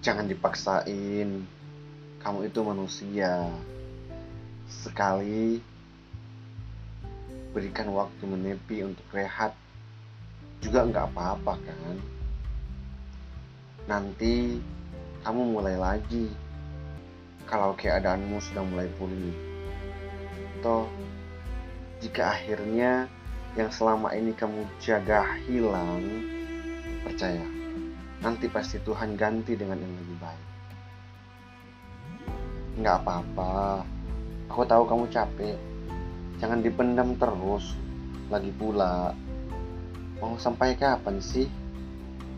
Jangan 0.00 0.26
dipaksain. 0.30 1.46
Kamu 2.18 2.38
itu 2.46 2.60
manusia. 2.62 3.48
Sekali 4.68 5.62
berikan 7.52 7.88
waktu 7.96 8.22
menepi 8.22 8.84
untuk 8.84 9.08
rehat 9.10 9.56
juga 10.60 10.84
nggak 10.84 11.06
apa-apa 11.10 11.54
kan 11.58 11.96
nanti 13.88 14.60
kamu 15.24 15.56
mulai 15.56 15.74
lagi 15.80 16.28
kalau 17.48 17.72
keadaanmu 17.72 18.36
sudah 18.38 18.62
mulai 18.68 18.86
pulih 19.00 19.32
toh 20.60 20.84
jika 22.04 22.36
akhirnya 22.36 23.08
yang 23.56 23.72
selama 23.72 24.12
ini 24.12 24.36
kamu 24.36 24.68
jaga 24.78 25.24
hilang 25.48 26.04
percaya 27.02 27.42
nanti 28.18 28.50
pasti 28.50 28.82
Tuhan 28.82 29.14
ganti 29.14 29.54
dengan 29.54 29.78
yang 29.78 29.94
lebih 29.94 30.16
baik. 30.18 30.46
Nggak 32.82 32.96
apa-apa. 33.02 33.82
Aku 34.50 34.62
tahu 34.66 34.82
kamu 34.86 35.04
capek. 35.10 35.58
Jangan 36.38 36.62
dipendam 36.62 37.14
terus. 37.18 37.74
Lagi 38.30 38.50
pula 38.54 39.14
mau 40.18 40.34
sampai 40.34 40.74
kapan 40.74 41.22
sih 41.22 41.46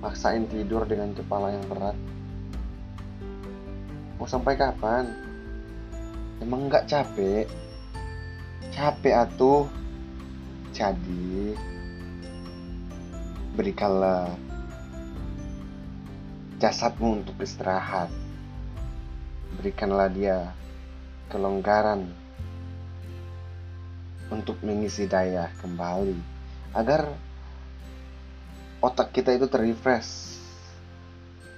maksain 0.04 0.48
tidur 0.48 0.84
dengan 0.84 1.12
kepala 1.16 1.52
yang 1.52 1.64
berat? 1.68 1.96
Mau 4.20 4.28
sampai 4.28 4.56
kapan? 4.56 5.08
Emang 6.40 6.68
nggak 6.68 6.88
capek? 6.88 7.48
Capek 8.72 9.14
atuh. 9.16 9.64
Jadi 10.70 11.52
berikanlah 13.56 14.32
jasadmu 16.60 17.24
untuk 17.24 17.40
istirahat. 17.40 18.12
Berikanlah 19.56 20.12
dia 20.12 20.52
kelonggaran 21.32 22.12
untuk 24.28 24.60
mengisi 24.60 25.08
daya 25.08 25.48
kembali 25.58 26.20
agar 26.76 27.10
otak 28.84 29.10
kita 29.10 29.32
itu 29.34 29.48
terrefresh 29.48 30.36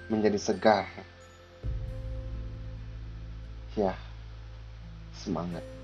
menjadi 0.07 0.39
segar. 0.39 0.87
Ya 3.75 3.99
semangat 5.19 5.82